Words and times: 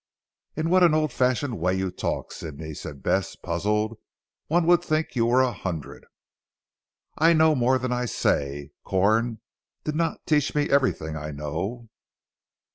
"In 0.55 0.71
what 0.71 0.81
an 0.81 0.95
old 0.95 1.13
fashioned 1.13 1.59
way 1.59 1.75
you 1.75 1.91
talk 1.91 2.31
Sidney," 2.31 2.73
said 2.73 3.03
Bess 3.03 3.35
puzzled, 3.35 3.99
"one 4.47 4.65
would 4.65 4.83
think 4.83 5.15
you 5.15 5.27
were 5.27 5.43
a 5.43 5.51
hundred." 5.53 6.07
"I 7.19 7.33
know 7.33 7.53
more 7.53 7.77
than 7.77 7.91
I 7.91 8.05
say. 8.05 8.71
Corn 8.83 9.41
did 9.83 9.93
not 9.95 10.25
teach 10.25 10.55
me 10.55 10.67
everything 10.71 11.15
I 11.15 11.29
know! 11.29 11.89